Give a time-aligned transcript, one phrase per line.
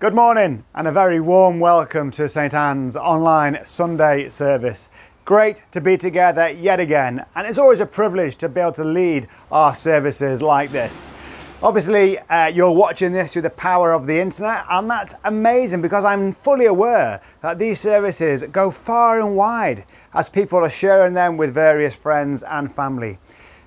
[0.00, 4.88] Good morning and a very warm welcome to St Anne's online Sunday service.
[5.26, 8.84] Great to be together yet again, and it's always a privilege to be able to
[8.84, 11.10] lead our services like this.
[11.62, 16.06] Obviously, uh, you're watching this through the power of the internet, and that's amazing because
[16.06, 21.36] I'm fully aware that these services go far and wide as people are sharing them
[21.36, 23.18] with various friends and family.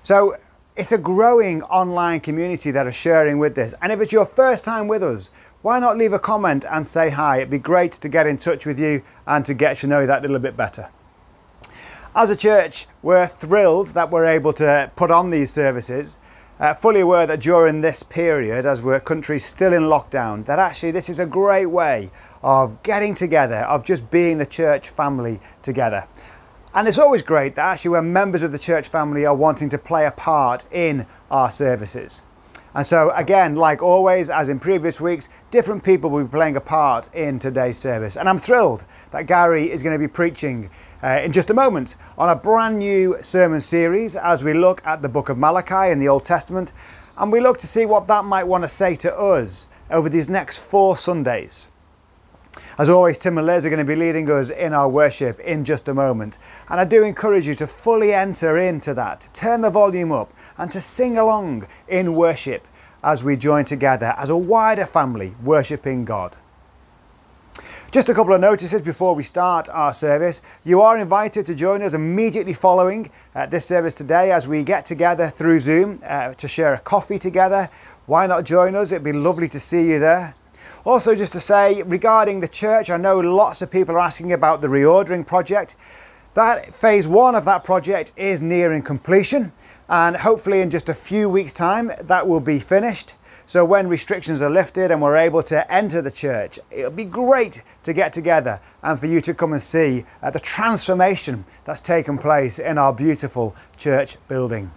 [0.02, 0.36] So,
[0.76, 3.76] it's a growing online community that are sharing with this.
[3.80, 5.30] And if it's your first time with us,
[5.64, 7.38] why not leave a comment and say hi?
[7.38, 10.06] It'd be great to get in touch with you and to get to know you
[10.06, 10.90] that little bit better.
[12.14, 16.18] As a church, we're thrilled that we're able to put on these services.
[16.60, 20.90] Uh, fully aware that during this period, as we're country still in lockdown, that actually
[20.90, 22.10] this is a great way
[22.42, 26.06] of getting together, of just being the church family together.
[26.74, 29.78] And it's always great that actually when members of the church family are wanting to
[29.78, 32.22] play a part in our services.
[32.74, 36.60] And so, again, like always, as in previous weeks, different people will be playing a
[36.60, 38.16] part in today's service.
[38.16, 41.94] And I'm thrilled that Gary is going to be preaching uh, in just a moment
[42.18, 46.00] on a brand new sermon series as we look at the book of Malachi in
[46.00, 46.72] the Old Testament.
[47.16, 50.28] And we look to see what that might want to say to us over these
[50.28, 51.68] next four Sundays.
[52.78, 55.64] As always, Tim and Liz are going to be leading us in our worship in
[55.64, 56.38] just a moment.
[56.68, 60.32] And I do encourage you to fully enter into that, to turn the volume up,
[60.58, 62.66] and to sing along in worship
[63.04, 66.36] as we join together as a wider family worshipping God.
[67.92, 70.42] Just a couple of notices before we start our service.
[70.64, 74.84] You are invited to join us immediately following uh, this service today as we get
[74.84, 77.70] together through Zoom uh, to share a coffee together.
[78.06, 78.90] Why not join us?
[78.90, 80.34] It'd be lovely to see you there.
[80.84, 84.60] Also, just to say regarding the church, I know lots of people are asking about
[84.60, 85.76] the reordering project.
[86.34, 89.52] That phase one of that project is nearing completion,
[89.88, 93.14] and hopefully, in just a few weeks' time, that will be finished.
[93.46, 97.62] So, when restrictions are lifted and we're able to enter the church, it'll be great
[97.82, 102.16] to get together and for you to come and see uh, the transformation that's taken
[102.16, 104.70] place in our beautiful church building.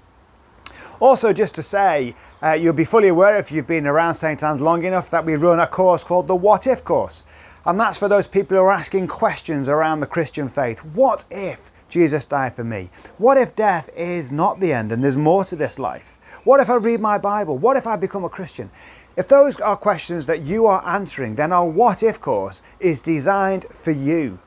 [1.00, 4.44] Also, just to say, uh, you'll be fully aware if you've been around St.
[4.44, 7.24] Anne's long enough that we run a course called the What If course.
[7.66, 10.80] And that's for those people who are asking questions around the Christian faith.
[10.84, 12.90] What if Jesus died for me?
[13.18, 16.18] What if death is not the end and there's more to this life?
[16.44, 17.58] What if I read my Bible?
[17.58, 18.70] What if I become a Christian?
[19.16, 23.66] If those are questions that you are answering, then our What If course is designed
[23.72, 24.40] for you.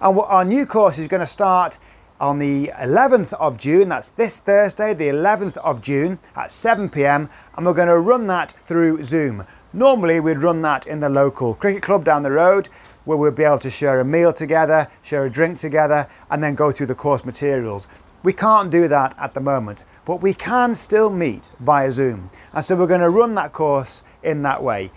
[0.00, 1.78] And our new course is going to start
[2.20, 3.88] on the 11th of June.
[3.88, 8.26] That's this Thursday, the 11th of June at 7 pm, and we're going to run
[8.26, 9.44] that through Zoom.
[9.72, 12.68] Normally, we'd run that in the local cricket club down the road
[13.08, 16.54] where we'll be able to share a meal together, share a drink together, and then
[16.54, 17.88] go through the course materials.
[18.22, 22.30] We can't do that at the moment, but we can still meet via Zoom.
[22.52, 24.92] And so we're going to run that course in that way.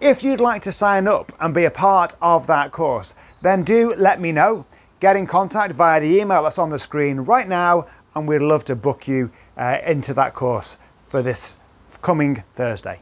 [0.00, 3.92] If you'd like to sign up and be a part of that course, then do
[3.96, 4.64] let me know
[5.00, 8.64] get in contact via the email that's on the screen right now, and we'd love
[8.66, 11.56] to book you uh, into that course for this
[12.02, 13.00] coming Thursday.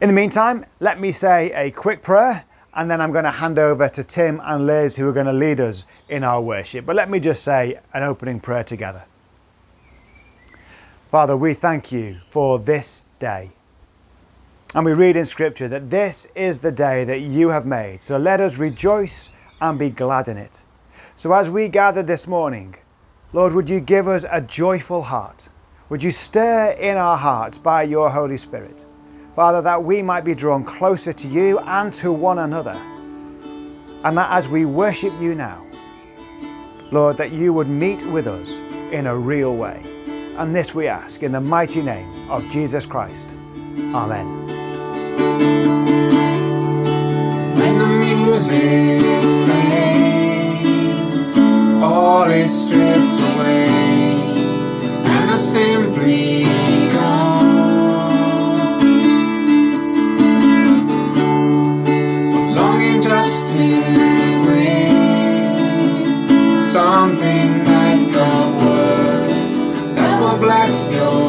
[0.00, 3.58] In the meantime, let me say a quick prayer, and then I'm going to hand
[3.58, 6.86] over to Tim and Liz, who are going to lead us in our worship.
[6.86, 9.04] But let me just say an opening prayer together.
[11.10, 13.50] Father, we thank you for this day.
[14.74, 18.02] And we read in Scripture that this is the day that you have made.
[18.02, 19.30] So let us rejoice
[19.60, 20.62] and be glad in it.
[21.16, 22.76] So as we gather this morning,
[23.32, 25.48] Lord, would you give us a joyful heart?
[25.88, 28.84] Would you stir in our hearts by your Holy Spirit?
[29.38, 32.76] Father, that we might be drawn closer to you and to one another.
[34.02, 35.64] And that as we worship you now,
[36.90, 38.50] Lord, that you would meet with us
[38.90, 39.80] in a real way.
[40.38, 43.28] And this we ask in the mighty name of Jesus Christ.
[43.94, 44.26] Amen.
[47.54, 49.04] When the music
[51.80, 53.68] all is stripped away,
[55.06, 56.42] and I simply
[56.90, 57.17] come,
[66.72, 71.27] something that's of worth that will bless your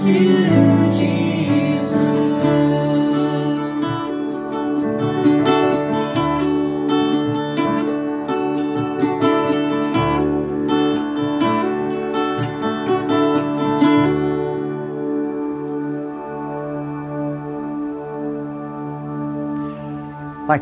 [0.00, 0.12] Thank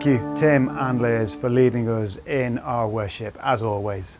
[0.04, 4.18] you, Tim and Liz, for leading us in our worship, as always.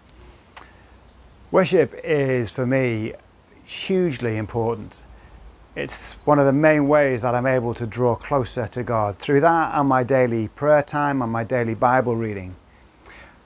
[1.50, 3.14] Worship is, for me,
[3.64, 5.02] hugely important.
[5.78, 9.42] It's one of the main ways that I'm able to draw closer to God through
[9.42, 12.56] that and my daily prayer time and my daily Bible reading.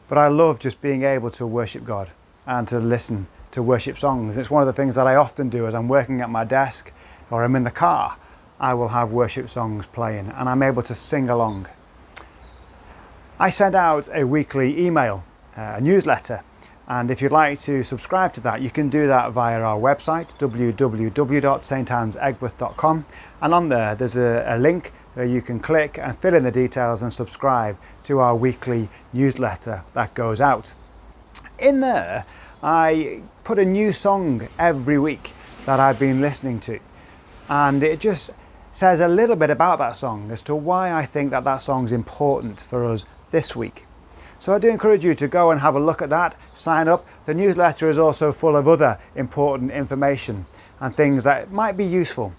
[0.09, 2.11] But I love just being able to worship God
[2.47, 4.39] and to listen to worship songs.
[4.39, 6.91] It's one of the things that I often do as I'm working at my desk
[7.31, 8.17] or I'm in the car.
[8.59, 11.69] I will have worship songs playing and I'm able to sing along.
[13.39, 15.23] I send out a weekly email,
[15.55, 16.43] uh, a newsletter,
[16.89, 20.37] and if you'd like to subscribe to that, you can do that via our website
[20.39, 23.07] www.stansegberth.com,
[23.41, 27.03] and on there there's a, a link you can click and fill in the details
[27.03, 30.73] and subscribe to our weekly newsletter that goes out.
[31.59, 32.25] In there,
[32.63, 35.33] I put a new song every week
[35.67, 36.81] that I've been listening to,
[37.49, 38.31] and it just
[38.73, 41.93] says a little bit about that song as to why I think that that song's
[41.93, 43.85] important for us this week.
[44.43, 47.07] So I do encourage you to go and have a look at that, sign up.
[47.27, 50.47] The newsletter is also full of other important information
[50.81, 52.35] and things that might be useful.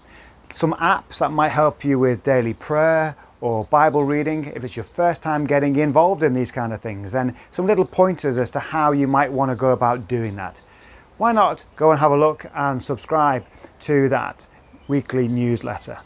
[0.52, 4.52] Some apps that might help you with daily prayer or Bible reading.
[4.54, 7.86] If it's your first time getting involved in these kind of things, then some little
[7.86, 10.60] pointers as to how you might want to go about doing that.
[11.16, 13.46] Why not go and have a look and subscribe
[13.80, 14.46] to that
[14.88, 15.96] weekly newsletter?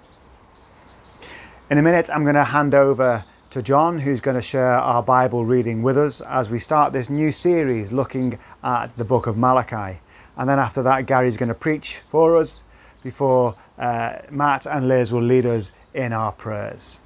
[1.71, 5.03] In a minute, I'm going to hand over to John, who's going to share our
[5.03, 9.39] Bible reading with us as we start this new series looking at the book of
[9.39, 10.01] Malachi.
[10.37, 12.63] And then after that, Gary's going to preach for us
[13.03, 17.01] before uh, Matt and Liz will lead us in our prayers.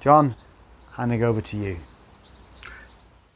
[0.00, 0.34] John,
[0.94, 1.76] handing over to you.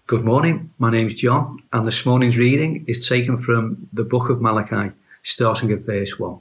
[0.09, 4.41] Good morning, my name's John, and this morning's reading is taken from the book of
[4.41, 6.41] Malachi, starting at verse 1.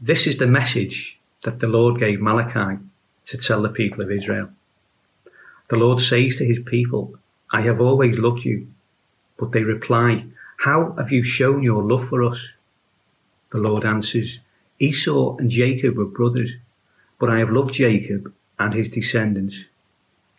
[0.00, 2.78] This is the message that the Lord gave Malachi
[3.26, 4.50] to tell the people of Israel.
[5.68, 7.16] The Lord says to his people,
[7.50, 8.68] I have always loved you.
[9.38, 10.26] But they reply,
[10.58, 12.52] How have you shown your love for us?
[13.50, 14.38] The Lord answers,
[14.78, 16.52] Esau and Jacob were brothers,
[17.18, 19.56] but I have loved Jacob and his descendants,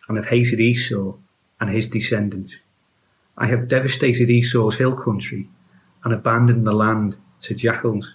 [0.08, 1.14] and have hated Esau
[1.60, 2.54] and his descendants.
[3.36, 5.48] I have devastated Esau's hill country
[6.04, 8.14] and abandoned the land to jackals.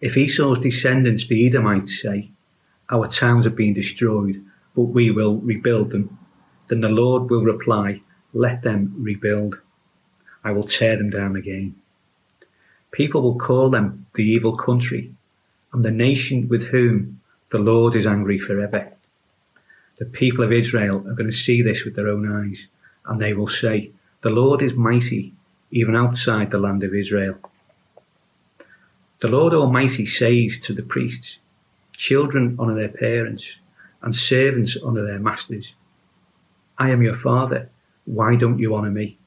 [0.00, 2.30] If Esau's descendants, the Edomites, say,
[2.90, 6.18] Our towns have been destroyed, but we will rebuild them,
[6.68, 8.02] then the Lord will reply,
[8.32, 9.60] Let them rebuild.
[10.44, 11.74] I will tear them down again.
[12.92, 15.12] People will call them the evil country,
[15.72, 18.92] and the nation with whom the Lord is angry forever.
[19.98, 22.66] The people of Israel are going to see this with their own eyes,
[23.06, 23.90] and they will say,
[24.22, 25.32] The Lord is mighty,
[25.70, 27.38] even outside the land of Israel.
[29.20, 31.38] The Lord Almighty says to the priests,
[31.96, 33.46] Children honour their parents,
[34.02, 35.72] and servants honour their masters.
[36.78, 37.70] I am your father,
[38.04, 39.18] why don't you honour me?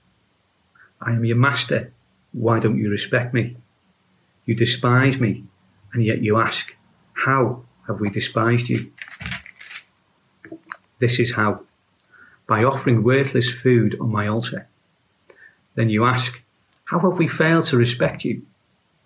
[1.01, 1.91] I am your master,
[2.31, 3.57] why don't you respect me?
[4.45, 5.43] You despise me,
[5.93, 6.73] and yet you ask,
[7.13, 8.91] How have we despised you?
[10.99, 11.61] This is how
[12.47, 14.67] by offering worthless food on my altar.
[15.75, 16.41] Then you ask,
[16.85, 18.43] How have we failed to respect you?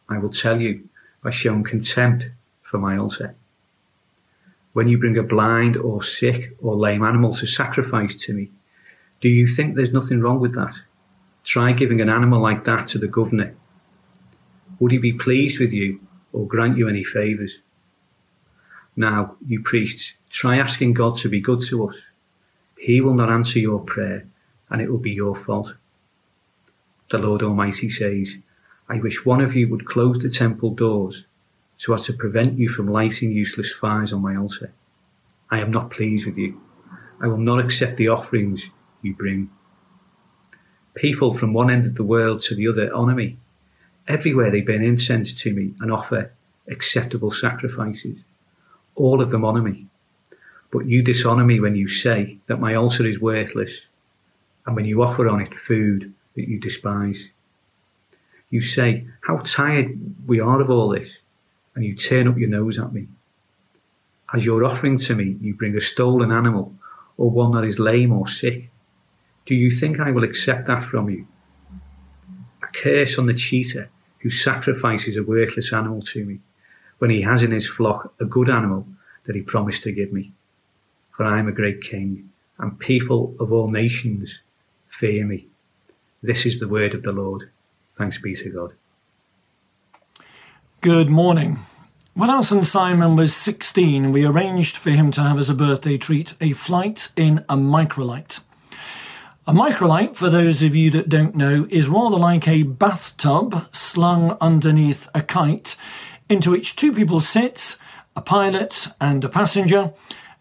[0.10, 0.88] I will tell you,
[1.22, 2.25] by showing contempt
[2.62, 3.36] for my altar.
[4.74, 8.51] When you bring a blind or sick or lame animal to sacrifice to me,
[9.22, 10.74] do you think there's nothing wrong with that?
[11.44, 13.56] Try giving an animal like that to the governor.
[14.80, 16.01] Would he be pleased with you
[16.32, 17.60] or grant you any favours?
[18.96, 21.96] Now, you priests, try asking God to be good to us.
[22.77, 24.25] He will not answer your prayer,
[24.70, 25.74] and it will be your fault.
[27.12, 28.36] The Lord Almighty says,
[28.89, 31.25] I wish one of you would close the temple doors
[31.84, 34.72] so as to prevent you from lighting useless fires on my altar.
[35.52, 36.62] I am not pleased with you.
[37.20, 38.68] I will not accept the offerings
[39.02, 39.50] you bring.
[40.96, 43.38] People from one end of the world to the other honour me.
[44.08, 46.32] Everywhere they burn incense to me and offer
[46.70, 48.18] acceptable sacrifices.
[48.96, 49.88] All of them honour me.
[50.72, 53.82] But you dishonour me when you say that my altar is worthless,
[54.66, 57.28] and when you offer on it food that you despise.
[58.50, 61.10] You say, How tired we are of all this,
[61.75, 63.08] and you turn up your nose at me.
[64.34, 66.74] As your offering to me, you bring a stolen animal,
[67.18, 68.70] or one that is lame or sick.
[69.46, 71.27] Do you think I will accept that from you?
[72.63, 73.89] A curse on the cheater
[74.20, 76.39] who sacrifices a worthless animal to me,
[77.00, 78.88] when he has in his flock a good animal
[79.25, 80.32] that he promised to give me.
[81.12, 84.39] For I am a great king, and people of all nations
[84.89, 85.48] fear me.
[86.22, 87.50] This is the word of the Lord.
[87.98, 88.74] Thanks be to God.
[90.84, 91.60] Good morning.
[92.13, 95.98] When our son Simon was 16, we arranged for him to have as a birthday
[95.98, 98.42] treat a flight in a microlight.
[99.48, 104.36] A microlight, for those of you that don't know, is rather like a bathtub slung
[104.42, 105.78] underneath a kite
[106.28, 107.78] into which two people sit,
[108.18, 109.94] a pilot and a passenger,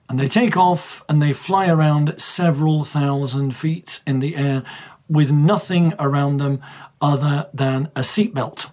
[0.09, 4.65] and they take off and they fly around several thousand feet in the air
[5.09, 6.61] with nothing around them
[7.01, 8.73] other than a seatbelt.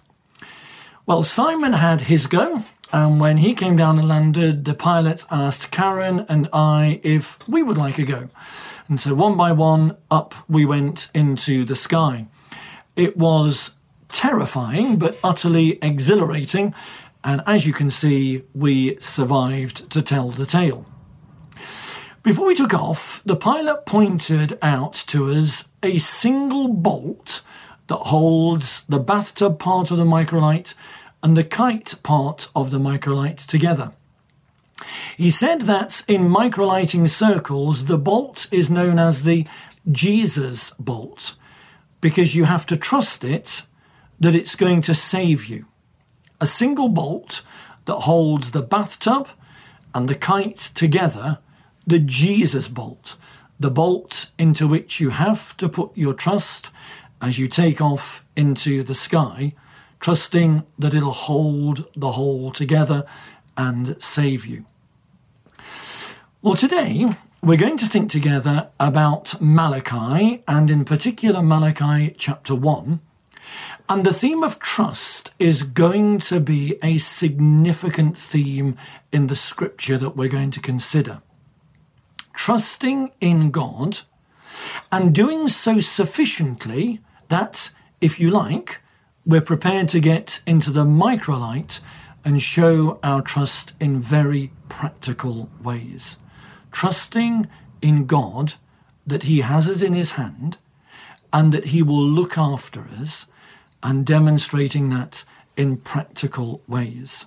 [1.06, 5.70] Well, Simon had his go, and when he came down and landed, the pilot asked
[5.70, 8.28] Karen and I if we would like a go.
[8.86, 12.26] And so one by one, up we went into the sky.
[12.96, 13.76] It was
[14.08, 16.74] terrifying, but utterly exhilarating.
[17.24, 20.86] And as you can see, we survived to tell the tale.
[22.22, 27.40] Before we took off, the pilot pointed out to us a single bolt
[27.90, 30.74] that holds the bathtub part of the microlight
[31.24, 33.90] and the kite part of the microlight together.
[35.16, 39.44] He said that in microlighting circles, the bolt is known as the
[39.90, 41.34] Jesus bolt
[42.00, 43.62] because you have to trust it
[44.20, 45.66] that it's going to save you.
[46.40, 47.42] A single bolt
[47.86, 49.30] that holds the bathtub
[49.92, 51.38] and the kite together
[51.84, 53.16] the Jesus bolt,
[53.58, 56.70] the bolt into which you have to put your trust
[57.20, 59.54] as you take off into the sky,
[60.00, 63.04] trusting that it'll hold the whole together
[63.56, 64.64] and save you.
[66.42, 73.00] Well, today we're going to think together about Malachi, and in particular Malachi chapter 1.
[73.88, 78.76] And the theme of trust is going to be a significant theme
[79.12, 81.22] in the scripture that we're going to consider
[82.32, 84.00] trusting in God
[84.90, 87.00] and doing so sufficiently
[87.30, 87.70] that,
[88.00, 88.80] if you like,
[89.24, 91.80] we're prepared to get into the microlight
[92.24, 96.18] and show our trust in very practical ways.
[96.70, 97.48] Trusting
[97.80, 98.54] in God
[99.06, 100.58] that He has us in His hand
[101.32, 103.26] and that He will look after us
[103.82, 105.24] and demonstrating that
[105.56, 107.26] in practical ways.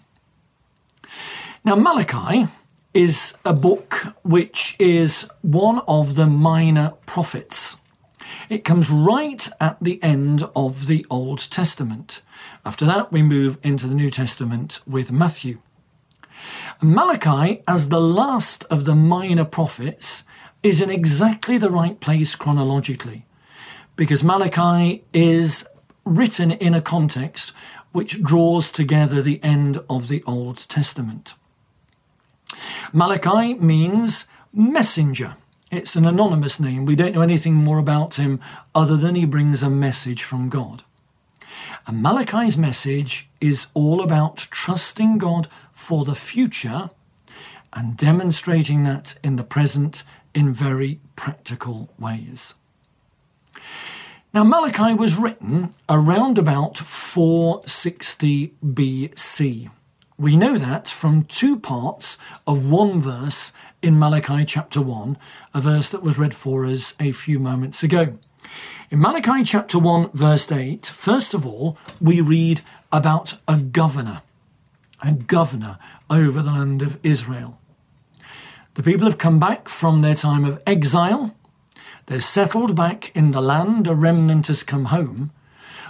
[1.65, 2.47] Now, Malachi
[2.93, 7.77] is a book which is one of the minor prophets.
[8.49, 12.21] It comes right at the end of the Old Testament.
[12.65, 15.59] After that, we move into the New Testament with Matthew.
[16.81, 20.23] Malachi, as the last of the minor prophets,
[20.61, 23.25] is in exactly the right place chronologically,
[23.95, 25.67] because Malachi is
[26.05, 27.53] written in a context
[27.91, 31.35] which draws together the end of the Old Testament.
[32.91, 35.35] Malachi means messenger.
[35.75, 36.85] It's an anonymous name.
[36.85, 38.39] We don't know anything more about him
[38.75, 40.83] other than he brings a message from God.
[41.87, 46.91] And Malachi's message is all about trusting God for the future
[47.73, 50.03] and demonstrating that in the present
[50.35, 52.53] in very practical ways.
[54.31, 59.71] Now, Malachi was written around about 460 BC.
[60.19, 63.51] We know that from two parts of one verse
[63.83, 65.17] in Malachi chapter 1,
[65.53, 68.17] a verse that was read for us a few moments ago.
[68.89, 72.61] In Malachi chapter 1, verse 8, first of all, we read
[72.93, 74.21] about a governor,
[75.05, 75.77] a governor
[76.09, 77.59] over the land of Israel.
[78.75, 81.35] The people have come back from their time of exile.
[82.05, 85.31] They're settled back in the land, a remnant has come home,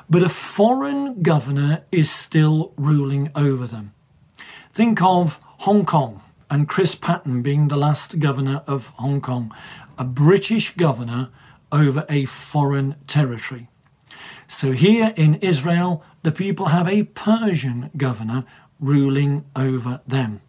[0.09, 3.93] but a foreign governor is still ruling over them.
[4.71, 6.22] Think of Hong Kong
[6.53, 9.51] and Chris Patten being the last governor of Hong Kong,
[9.97, 11.31] a British governor
[11.71, 13.69] over a foreign territory.
[14.45, 18.45] So here in Israel, the people have a Persian governor
[18.79, 20.41] ruling over them.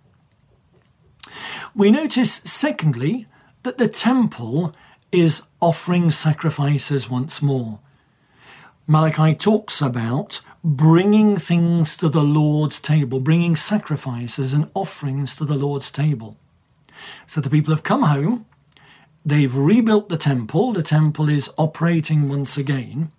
[1.75, 3.27] We notice, secondly,
[3.63, 4.75] that the temple
[5.11, 7.81] is offering sacrifices once more.
[8.87, 15.57] Malachi talks about bringing things to the Lord's table, bringing sacrifices and offerings to the
[15.57, 16.39] Lord's table.
[17.27, 18.47] So the people have come home,
[19.27, 23.13] they've rebuilt the temple, the temple is operating once again,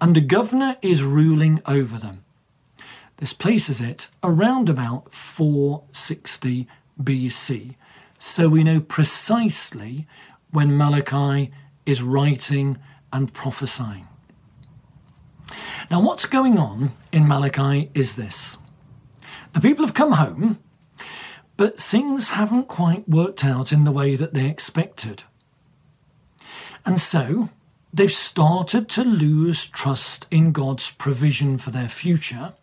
[0.00, 2.24] and the governor is ruling over them.
[3.16, 6.68] This places it around about 460
[7.02, 7.74] BC.
[8.16, 10.06] So we know precisely
[10.52, 11.50] when Malachi
[11.84, 12.78] is writing
[13.12, 14.06] and prophesying.
[15.90, 18.58] Now, what's going on in Malachi is this
[19.52, 20.58] the people have come home,
[21.56, 25.24] but things haven't quite worked out in the way that they expected.
[26.84, 27.50] And so
[27.92, 32.54] they've started to lose trust in God's provision for their future.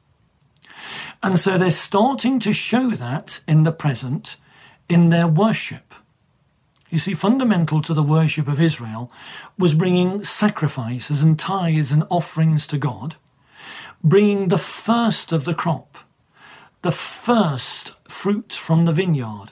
[1.22, 4.38] And so they're starting to show that in the present
[4.90, 5.94] in their worship.
[6.90, 9.12] You see, fundamental to the worship of Israel
[9.58, 13.18] was bringing sacrifices and tithes and offerings to God,
[14.02, 15.98] bringing the first of the crop,
[16.84, 19.52] the first fruit from the vineyard,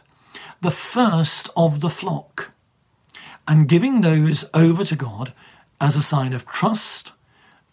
[0.62, 2.52] the first of the flock,
[3.48, 5.34] and giving those over to God
[5.82, 7.12] as a sign of trust,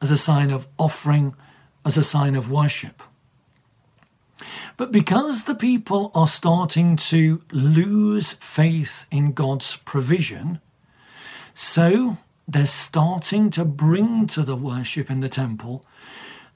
[0.00, 1.36] as a sign of offering,
[1.86, 3.00] as a sign of worship.
[4.76, 10.60] But because the people are starting to lose faith in God's provision,
[11.54, 15.84] so they're starting to bring to the worship in the temple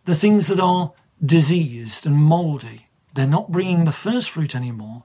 [0.05, 0.93] the things that are
[1.25, 2.89] diseased and mouldy.
[3.15, 5.05] They're not bringing the first fruit anymore,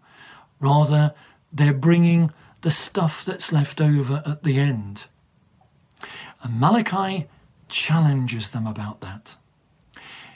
[0.60, 1.13] rather,
[1.52, 5.08] they're bringing the stuff that's left over at the end.
[6.44, 7.28] And Malachi
[7.67, 9.36] challenges them about that.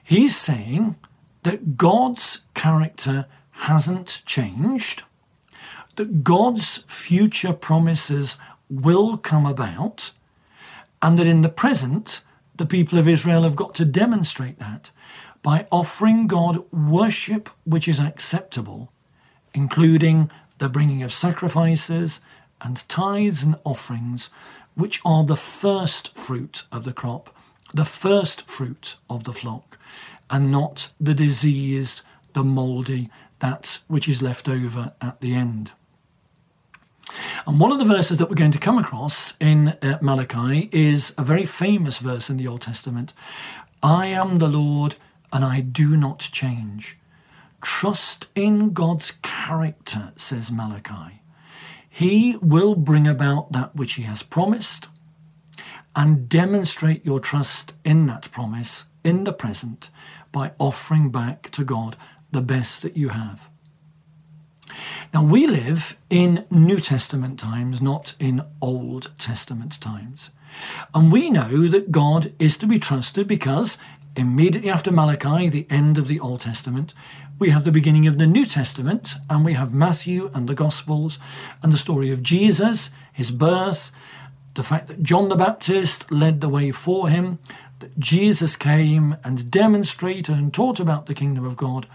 [0.03, 0.95] He's saying
[1.45, 5.03] that God's character hasn't changed,
[5.95, 10.11] that God's future promises will come about,
[11.03, 12.21] and that in the present,
[12.55, 14.89] the people of Israel have got to demonstrate that
[15.43, 18.91] by offering God worship which is acceptable,
[19.53, 22.21] including the bringing of sacrifices
[22.59, 24.31] and tithes and offerings,
[24.73, 27.29] which are the first fruit of the crop,
[27.71, 29.74] the first fruit of the flock
[30.29, 33.09] and not the diseased, the mouldy,
[33.39, 35.71] that which is left over at the end.
[37.45, 41.13] And one of the verses that we're going to come across in uh, Malachi is
[41.17, 43.13] a very famous verse in the Old Testament
[43.83, 44.95] I am the Lord
[45.31, 46.97] and I do not change.
[47.61, 51.21] Trust in God's character, says Malachi.
[51.87, 54.87] He will bring about that which He has promised
[55.95, 59.89] and demonstrate your trust in that promise in the present
[60.31, 61.95] by offering back to God
[62.31, 63.49] the best that you have.
[65.13, 70.31] Now, we live in New Testament times, not in Old Testament times.
[70.93, 73.77] And we know that God is to be trusted because
[74.17, 76.93] immediately after Malachi, the end of the Old Testament,
[77.37, 81.19] we have the beginning of the New Testament, and we have Matthew and the Gospels
[81.61, 83.91] and the story of Jesus, his birth,
[84.53, 87.39] the fact that John the Baptist led the way for him,
[87.79, 91.87] that Jesus came and demonstrated and taught about the kingdom of God,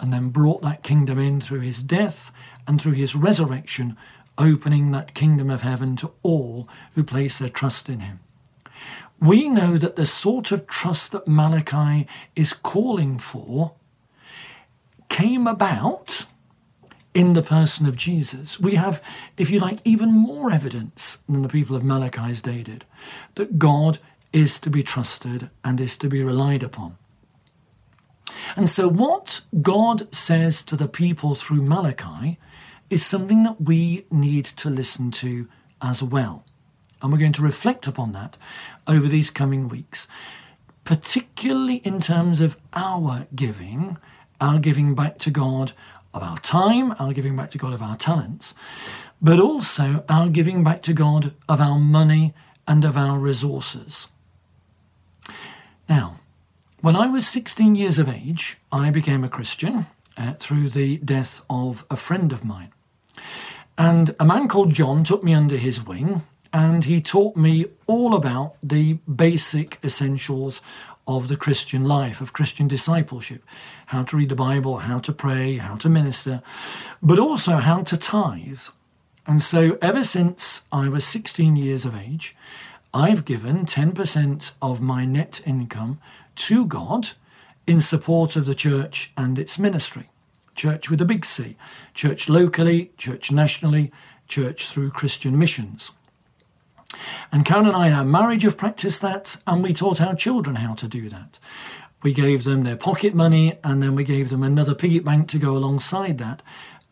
[0.00, 2.30] and then brought that kingdom in through his death
[2.66, 3.96] and through his resurrection,
[4.38, 8.20] opening that kingdom of heaven to all who place their trust in him.
[9.20, 13.74] We know that the sort of trust that Malachi is calling for
[15.08, 16.26] came about
[17.14, 18.58] in the person of Jesus.
[18.58, 19.00] We have,
[19.36, 22.84] if you like, even more evidence than the people of Malachi's day did
[23.36, 23.98] that God
[24.34, 26.98] is to be trusted and is to be relied upon.
[28.56, 32.38] And so, what God says to the people through Malachi
[32.90, 35.48] is something that we need to listen to
[35.80, 36.44] as well.
[37.00, 38.36] And we're going to reflect upon that
[38.88, 40.08] over these coming weeks,
[40.82, 43.98] particularly in terms of our giving,
[44.40, 45.72] our giving back to God
[46.12, 48.54] of our time, our giving back to God of our talents,
[49.22, 52.34] but also our giving back to God of our money
[52.66, 54.08] and of our resources.
[55.88, 56.16] Now,
[56.80, 61.44] when I was 16 years of age, I became a Christian uh, through the death
[61.50, 62.72] of a friend of mine.
[63.76, 68.14] And a man called John took me under his wing and he taught me all
[68.14, 70.62] about the basic essentials
[71.06, 73.42] of the Christian life, of Christian discipleship
[73.86, 76.42] how to read the Bible, how to pray, how to minister,
[77.02, 78.60] but also how to tithe.
[79.26, 82.36] And so, ever since I was 16 years of age,
[82.96, 85.98] I've given 10% of my net income
[86.36, 87.08] to God
[87.66, 90.10] in support of the church and its ministry.
[90.54, 91.56] Church with a big C,
[91.92, 93.90] church locally, church nationally,
[94.28, 95.90] church through Christian missions.
[97.32, 100.54] And Karen and I in our marriage have practiced that, and we taught our children
[100.54, 101.40] how to do that.
[102.04, 105.38] We gave them their pocket money, and then we gave them another piggy bank to
[105.38, 106.42] go alongside that.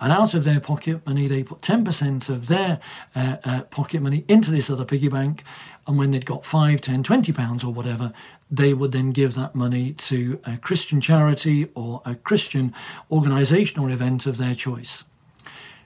[0.02, 2.80] And out of their pocket money, they put 10% of their
[3.14, 5.44] uh, uh, pocket money into this other piggy bank.
[5.86, 8.12] And when they'd got 5, 10, 20 pounds or whatever,
[8.50, 12.74] they would then give that money to a Christian charity or a Christian
[13.12, 15.04] organisation or event of their choice.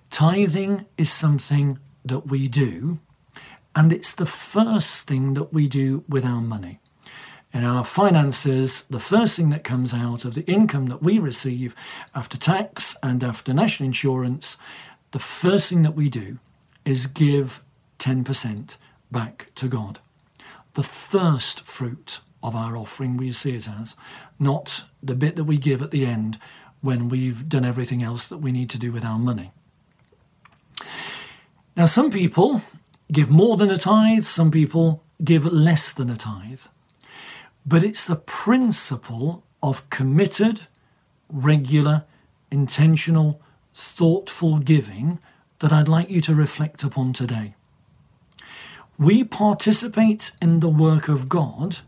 [0.09, 2.99] Tithing is something that we do
[3.75, 6.81] and it's the first thing that we do with our money.
[7.57, 11.75] In our finances, the first thing that comes out of the income that we receive
[12.15, 14.59] after tax and after national insurance,
[15.13, 16.39] the first thing that we do
[16.85, 17.65] is give
[17.99, 18.77] 10%
[19.11, 20.01] back to God.
[20.75, 23.97] The first fruit of our offering, we see it as,
[24.39, 26.39] not the bit that we give at the end
[26.83, 29.51] when we've done everything else that we need to do with our money.
[31.75, 32.61] Now, some people
[33.11, 36.67] give more than a tithe, some people give less than a tithe.
[37.67, 40.69] But it's the principle of committed,
[41.29, 42.05] regular,
[42.51, 43.41] intentional,
[43.75, 45.19] thoughtful giving
[45.59, 47.55] that I'd like you to reflect upon today.
[48.99, 51.79] We participate in the work of God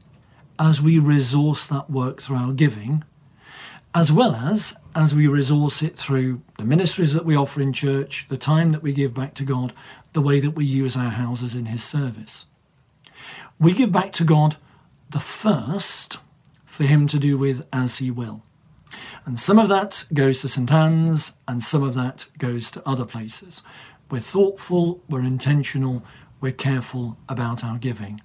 [0.58, 3.04] as we resource that work through our giving,
[3.94, 8.26] as well as as we resource it through the ministries that we offer in church,
[8.28, 9.72] the time that we give back to God,
[10.12, 12.46] the way that we use our houses in His service.
[13.60, 14.56] We give back to God
[15.10, 16.18] the first
[16.64, 18.42] for Him to do with as He will.
[19.24, 20.70] And some of that goes to St.
[20.72, 23.62] Anne's, and some of that goes to other places.
[24.10, 26.02] We're thoughtful, we're intentional,
[26.40, 28.20] we're careful about our giving.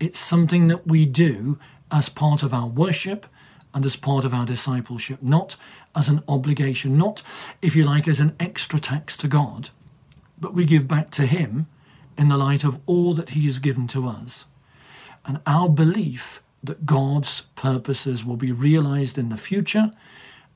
[0.00, 1.58] It's something that we do
[1.90, 3.26] as part of our worship
[3.74, 5.56] and as part of our discipleship, not
[5.94, 7.22] as an obligation, not,
[7.60, 9.70] if you like, as an extra tax to God,
[10.40, 11.66] but we give back to Him
[12.16, 14.46] in the light of all that He has given to us.
[15.28, 19.92] And our belief that God's purposes will be realized in the future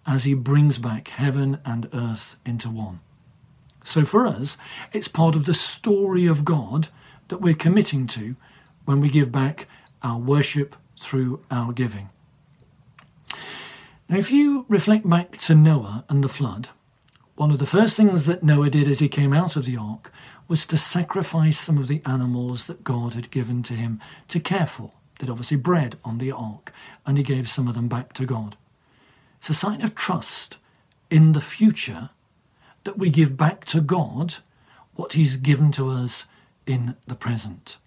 [0.06, 3.00] as He brings back heaven and earth into one.
[3.84, 4.56] So for us,
[4.92, 6.88] it's part of the story of God
[7.28, 8.34] that we're committing to
[8.84, 9.68] when we give back
[10.02, 12.08] our worship through our giving.
[14.08, 16.68] Now, if you reflect back to Noah and the flood,
[17.34, 20.12] one of the first things that Noah did as he came out of the ark
[20.52, 24.66] was to sacrifice some of the animals that God had given to him to care
[24.66, 24.92] for.
[25.18, 26.74] They'd obviously bred on the ark,
[27.06, 28.54] and he gave some of them back to God.
[29.38, 30.58] It's a sign of trust
[31.10, 32.10] in the future
[32.84, 34.34] that we give back to God
[34.94, 36.26] what he's given to us
[36.66, 37.78] in the present,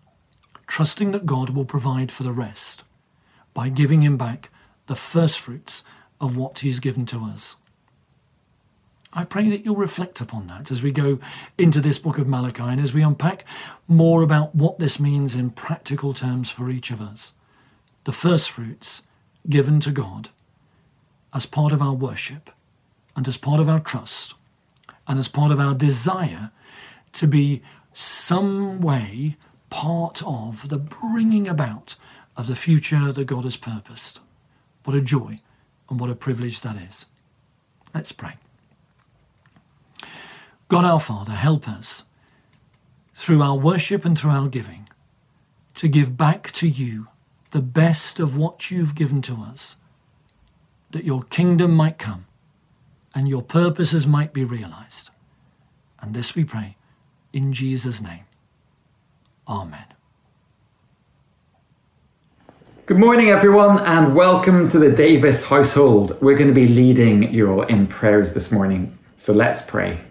[0.66, 2.84] trusting that God will provide for the rest
[3.54, 4.50] by giving him back
[4.88, 5.84] the first fruits
[6.20, 7.58] of what he's given to us.
[9.18, 11.20] I pray that you'll reflect upon that as we go
[11.58, 13.46] into this book of Malachi and as we unpack
[13.88, 17.34] more about what this means in practical terms for each of us.
[18.04, 19.04] The first fruits
[19.48, 20.30] given to God
[21.34, 22.50] as part of our worship
[23.16, 24.34] and as part of our trust
[25.08, 26.52] and as part of our desire
[27.14, 27.62] to be
[27.94, 29.38] some way
[29.70, 31.96] part of the bringing about
[32.36, 34.20] of the future that God has purposed.
[34.84, 35.40] What a joy
[35.90, 37.06] and what a privilege that is.
[37.94, 38.34] Let's pray.
[40.68, 42.06] God our Father, help us
[43.14, 44.90] through our worship and through our giving
[45.76, 47.08] to give back to you
[47.52, 49.76] the best of what you've given to us,
[50.92, 52.26] that your kingdom might come
[53.14, 55.12] and your purposes might be realized.
[56.02, 56.78] And this we pray
[57.32, 58.26] in Jesus' name.
[59.48, 59.86] Amen.
[62.88, 66.20] Good morning, everyone, and welcome to the Davis household.
[66.22, 68.98] We're going to be leading you all in prayers this morning.
[69.18, 70.02] So let's pray.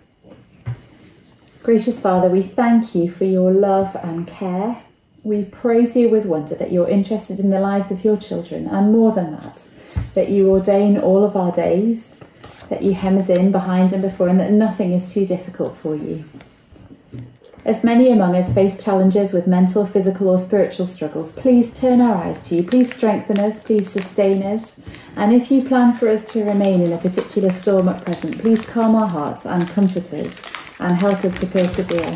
[1.64, 4.82] Gracious Father, we thank you for your love and care.
[5.22, 8.92] We praise you with wonder that you're interested in the lives of your children, and
[8.92, 9.66] more than that,
[10.12, 12.20] that you ordain all of our days,
[12.68, 15.96] that you hem us in behind and before, and that nothing is too difficult for
[15.96, 16.26] you.
[17.64, 22.16] As many among us face challenges with mental, physical, or spiritual struggles, please turn our
[22.16, 22.62] eyes to you.
[22.62, 23.58] Please strengthen us.
[23.58, 24.84] Please sustain us.
[25.16, 28.66] And if you plan for us to remain in a particular storm at present, please
[28.66, 30.44] calm our hearts and comfort us
[30.80, 32.12] and help us to persevere.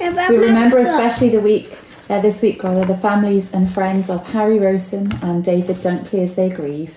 [0.00, 1.76] We remember especially the week
[2.10, 6.34] Uh, this week, rather, the families and friends of Harry Rosen and David Dunkley as
[6.34, 6.96] they grieve.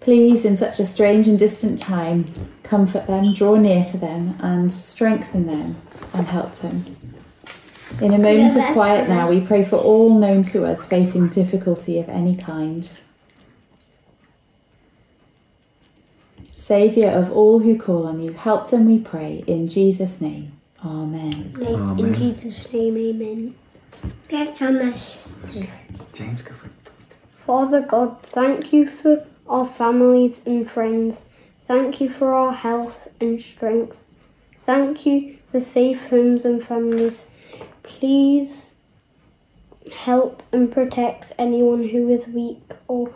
[0.00, 2.26] Please, in such a strange and distant time,
[2.62, 5.76] comfort them, draw near to them, and strengthen them
[6.12, 6.84] and help them.
[8.02, 11.98] In a moment of quiet now, we pray for all known to us facing difficulty
[11.98, 12.90] of any kind.
[16.64, 20.52] Saviour of all who call on you, help them, we pray, in Jesus' name.
[20.82, 21.52] Amen.
[21.58, 21.98] Amen.
[21.98, 23.54] In Jesus' name, amen.
[24.30, 25.26] Dear Thomas,
[26.14, 26.72] James, go for it.
[27.36, 31.18] Father God, thank you for our families and friends.
[31.66, 34.02] Thank you for our health and strength.
[34.64, 37.20] Thank you for safe homes and families.
[37.82, 38.72] Please
[39.92, 43.14] help and protect anyone who is weak or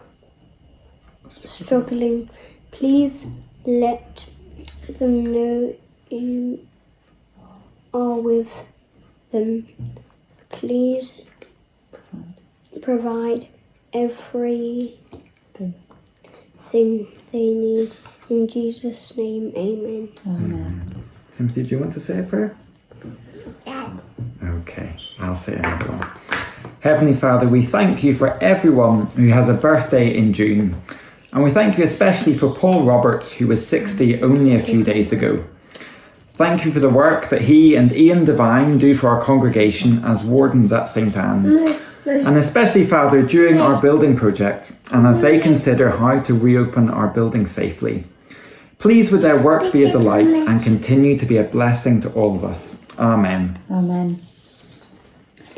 [1.46, 2.28] struggling.
[2.70, 3.26] Please
[3.64, 4.26] let
[4.98, 5.74] them know
[6.10, 6.66] you
[7.92, 8.64] are with
[9.32, 9.68] them.
[10.50, 11.22] Please
[12.80, 13.48] provide
[13.92, 14.94] everything
[16.70, 16.84] they
[17.32, 17.94] need.
[18.30, 20.10] In Jesus' name, amen.
[20.26, 21.04] Amen.
[21.36, 22.56] Timothy, do you want to say a prayer?
[24.42, 26.08] Okay, I'll say another one.
[26.80, 30.80] Heavenly Father, we thank you for everyone who has a birthday in June.
[31.32, 35.12] And we thank you especially for Paul Roberts, who was 60 only a few days
[35.12, 35.44] ago.
[36.34, 40.22] Thank you for the work that he and Ian Devine do for our congregation as
[40.22, 41.82] wardens at St Anne's.
[42.06, 47.08] And especially, Father, during our building project and as they consider how to reopen our
[47.08, 48.04] building safely.
[48.78, 52.36] Please would their work be a delight and continue to be a blessing to all
[52.36, 52.78] of us.
[52.98, 53.54] Amen.
[53.70, 54.27] Amen.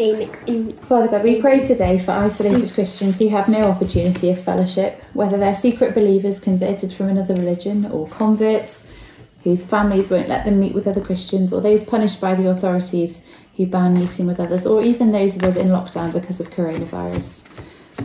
[0.00, 0.70] Amen.
[0.70, 5.36] Father God, we pray today for isolated Christians who have no opportunity of fellowship, whether
[5.36, 8.90] they're secret believers converted from another religion or converts
[9.44, 13.26] whose families won't let them meet with other Christians, or those punished by the authorities
[13.58, 17.46] who ban meeting with others, or even those of us in lockdown because of coronavirus.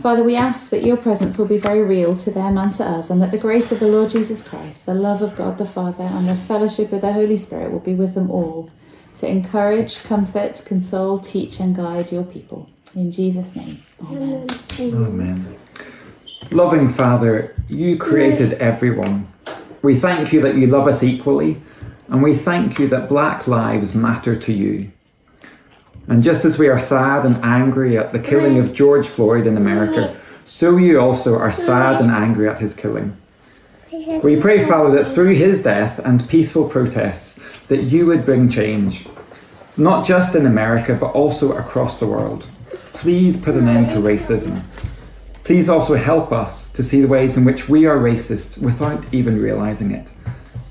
[0.02, 3.08] Father, we ask that your presence will be very real to them and to us,
[3.08, 6.04] and that the grace of the Lord Jesus Christ, the love of God the Father,
[6.04, 8.70] and the fellowship of the Holy Spirit will be with them all
[9.16, 12.68] to encourage, comfort, console, teach, and guide your people.
[12.94, 14.46] In Jesus' name, amen.
[14.80, 15.58] Amen.
[16.50, 19.32] Loving Father, you created everyone.
[19.82, 21.60] We thank you that you love us equally,
[22.08, 24.92] and we thank you that black lives matter to you.
[26.08, 29.56] And just as we are sad and angry at the killing of George Floyd in
[29.56, 33.16] America, so you also are sad and angry at his killing.
[34.22, 39.06] We pray, Father, that through his death and peaceful protests, that you would bring change,
[39.76, 42.48] not just in America, but also across the world.
[42.92, 44.62] Please put an end to racism.
[45.44, 49.40] Please also help us to see the ways in which we are racist without even
[49.40, 50.12] realizing it.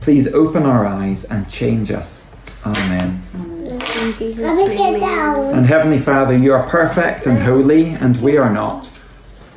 [0.01, 2.27] Please open our eyes and change us.
[2.65, 3.21] Amen.
[5.53, 8.89] And Heavenly Father, you are perfect and holy, and we are not.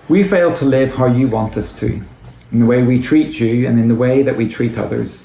[0.08, 2.02] We fail to live how you want us to,
[2.52, 5.24] in the way we treat you and in the way that we treat others.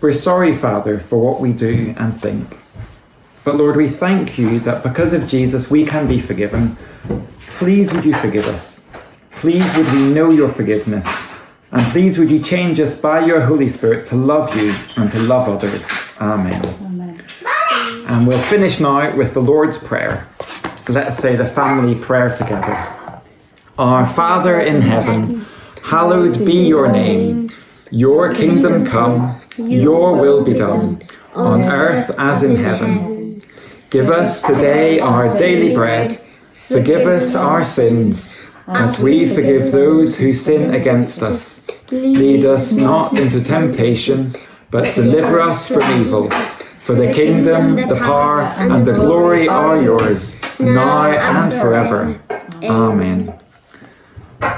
[0.00, 2.58] We're sorry, Father, for what we do and think.
[3.44, 6.76] But Lord, we thank you that because of Jesus we can be forgiven.
[7.52, 8.84] Please would you forgive us.
[9.30, 11.06] Please would we know your forgiveness.
[11.72, 15.18] And please would you change us by your Holy Spirit to love you and to
[15.20, 15.88] love others.
[16.20, 16.64] Amen.
[16.82, 17.24] Amen.
[18.06, 20.28] And we'll finish now with the Lord's Prayer.
[20.88, 23.22] Let's say the family prayer together.
[23.78, 25.46] Our Father in heaven,
[25.82, 27.50] hallowed be your name.
[27.90, 31.02] Your kingdom come, your will be done,
[31.34, 33.42] on earth as in heaven.
[33.90, 36.20] Give us today our daily bread.
[36.68, 38.32] Forgive us our sins,
[38.66, 41.62] as we forgive those who sin against us.
[41.90, 44.34] Lead us not into temptation,
[44.70, 46.28] but deliver us from evil.
[46.82, 52.20] For the kingdom, the power, and the glory are yours, now and forever.
[52.62, 53.38] Amen.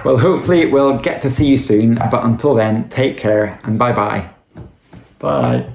[0.04, 3.92] Well, hopefully, we'll get to see you soon, but until then, take care and bye
[3.92, 4.30] bye.
[5.18, 5.68] Bye.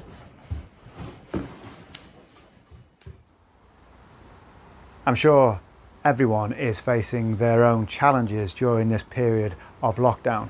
[5.06, 5.60] I'm sure
[6.06, 10.48] everyone is facing their own challenges during this period of lockdown.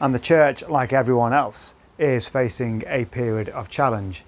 [0.00, 4.24] And the church, like everyone else, is facing a period of challenge.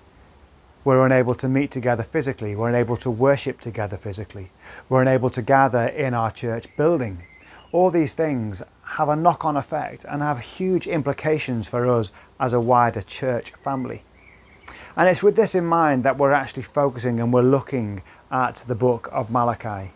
[0.84, 4.50] We're unable to meet together physically, we're unable to worship together physically,
[4.88, 7.24] we're unable to gather in our church building.
[7.72, 12.52] All these things have a knock on effect and have huge implications for us as
[12.52, 14.04] a wider church family.
[14.94, 18.74] And it's with this in mind that we're actually focusing and we're looking at the
[18.74, 19.92] book of Malachi.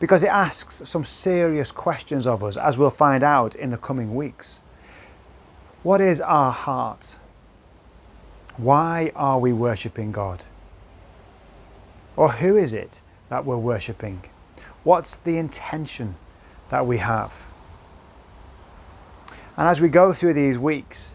[0.00, 4.14] Because it asks some serious questions of us, as we'll find out in the coming
[4.14, 4.62] weeks.
[5.82, 7.16] What is our heart?
[8.56, 10.44] Why are we worshipping God?
[12.16, 14.22] Or who is it that we're worshipping?
[14.82, 16.16] What's the intention
[16.72, 17.38] that we have?
[19.58, 21.14] And as we go through these weeks,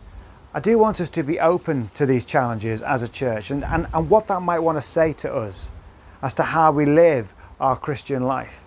[0.54, 3.88] I do want us to be open to these challenges as a church and, and,
[3.92, 5.72] and what that might want to say to us
[6.22, 8.64] as to how we live our Christian life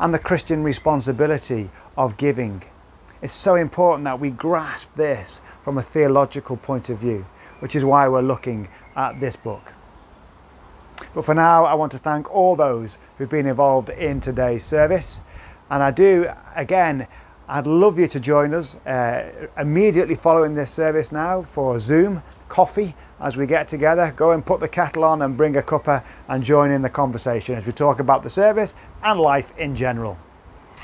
[0.00, 2.64] and the Christian responsibility of giving.
[3.22, 7.24] It's so important that we grasp this from a theological point of view,
[7.60, 8.66] which is why we're looking
[8.96, 9.72] at this book.
[11.14, 15.20] But for now, I want to thank all those who've been involved in today's service.
[15.70, 17.06] And I do, again,
[17.48, 22.94] I'd love you to join us uh, immediately following this service now for Zoom coffee
[23.20, 24.12] as we get together.
[24.16, 27.54] Go and put the kettle on and bring a cuppa and join in the conversation
[27.54, 30.16] as we talk about the service and life in general.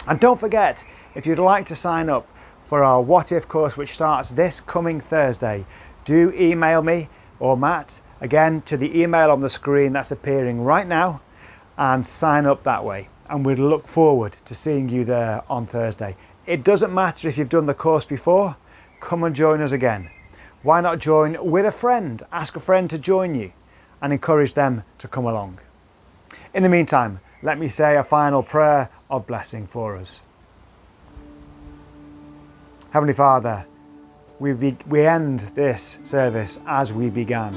[0.06, 2.28] And don't forget, if you'd like to sign up
[2.66, 5.64] for our What If course, which starts this coming Thursday,
[6.04, 10.86] do email me or Matt again to the email on the screen that's appearing right
[10.86, 11.20] now
[11.78, 13.08] and sign up that way.
[13.30, 16.16] And we'd look forward to seeing you there on Thursday.
[16.46, 18.56] It doesn't matter if you've done the course before,
[19.00, 20.10] come and join us again.
[20.62, 22.22] Why not join with a friend?
[22.32, 23.52] Ask a friend to join you
[24.02, 25.60] and encourage them to come along.
[26.52, 30.20] In the meantime, let me say a final prayer of blessing for us.
[32.90, 33.64] Heavenly Father,
[34.40, 37.56] we, be, we end this service as we began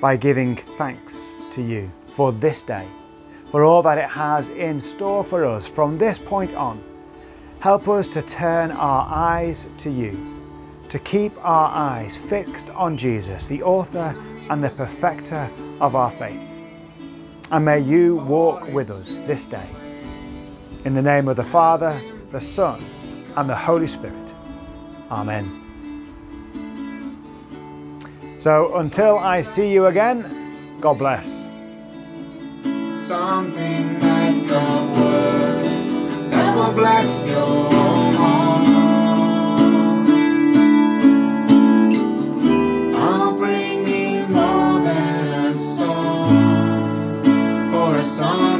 [0.00, 2.86] by giving thanks to you for this day,
[3.50, 6.82] for all that it has in store for us from this point on.
[7.60, 10.18] Help us to turn our eyes to you,
[10.88, 14.14] to keep our eyes fixed on Jesus, the author
[14.50, 16.40] and the perfecter of our faith.
[17.50, 19.68] And may you walk with us this day.
[20.84, 22.00] In the name of the Father,
[22.32, 22.84] the Son,
[23.36, 24.34] and the Holy Spirit.
[25.10, 25.62] Amen.
[28.38, 31.45] So until I see you again, God bless.
[33.06, 34.54] Something that's a
[34.98, 35.62] word
[36.32, 37.70] that will bless your
[38.16, 38.66] heart.
[42.96, 47.22] I'll bring you more than a song,
[47.70, 48.55] for a song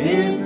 [0.00, 0.37] is